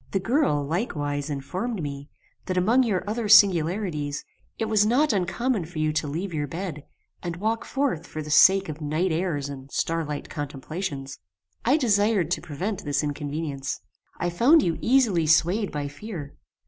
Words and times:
The 0.13 0.19
girl, 0.19 0.65
likewise, 0.65 1.29
informed 1.29 1.83
me, 1.83 2.09
that 2.47 2.57
among 2.57 2.81
your 2.81 3.07
other 3.07 3.29
singularities, 3.29 4.25
it 4.57 4.65
was 4.65 4.83
not 4.83 5.13
uncommon 5.13 5.65
for 5.65 5.77
you 5.77 5.93
to 5.93 6.07
leave 6.07 6.33
your 6.33 6.47
bed, 6.47 6.85
and 7.21 7.35
walk 7.35 7.65
forth 7.65 8.07
for 8.07 8.23
the 8.23 8.31
sake 8.31 8.67
of 8.67 8.81
night 8.81 9.11
airs 9.11 9.47
and 9.47 9.71
starlight 9.71 10.27
contemplations. 10.27 11.19
"I 11.63 11.77
desired 11.77 12.31
to 12.31 12.41
prevent 12.41 12.83
this 12.83 13.03
inconvenience. 13.03 13.79
I 14.17 14.31
found 14.31 14.63
you 14.63 14.79
easily 14.81 15.27
swayed 15.27 15.71
by 15.71 15.87
fear. 15.87 16.33